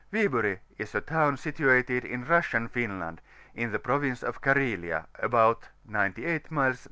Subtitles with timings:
[0.11, 3.21] WTB VBrO is a town situated in Russian Finland,
[3.53, 6.79] in the province of Carhelia, about 96 miles N.